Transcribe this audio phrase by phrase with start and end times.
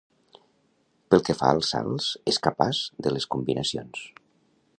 [1.11, 4.03] Pel que fa als salts, és capaç de les combinacions.